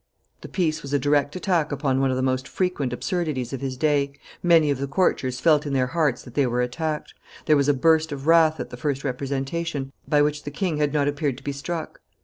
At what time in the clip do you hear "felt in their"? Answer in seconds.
5.39-5.85